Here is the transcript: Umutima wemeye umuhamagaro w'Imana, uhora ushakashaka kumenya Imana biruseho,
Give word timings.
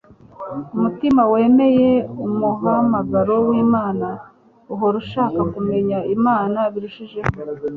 Umutima 0.75 1.21
wemeye 1.33 1.89
umuhamagaro 2.25 3.33
w'Imana, 3.47 4.07
uhora 4.73 4.95
ushakashaka 5.03 5.41
kumenya 5.53 5.97
Imana 6.15 6.59
biruseho, 6.73 7.17